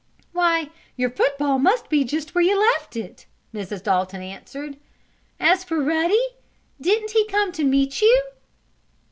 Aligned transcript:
"Why, 0.31 0.71
your 0.95 1.11
football 1.11 1.59
must 1.59 1.87
be 1.87 2.03
just 2.03 2.33
where 2.33 2.43
you 2.43 2.59
left 2.59 2.95
it," 2.95 3.27
Mrs. 3.53 3.83
Dalton 3.83 4.19
answered. 4.23 4.77
"As 5.39 5.63
for 5.63 5.79
Ruddy, 5.83 6.39
didn't 6.81 7.11
he 7.11 7.23
come 7.27 7.51
to 7.51 7.63
meet 7.63 8.01
you?" 8.01 8.31